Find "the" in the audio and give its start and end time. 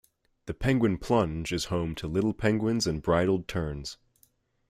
0.47-0.55